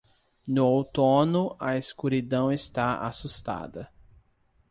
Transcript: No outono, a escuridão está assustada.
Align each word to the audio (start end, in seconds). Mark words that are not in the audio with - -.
No 0.47 0.65
outono, 0.65 1.55
a 1.59 1.75
escuridão 1.77 2.51
está 2.51 3.01
assustada. 3.01 3.91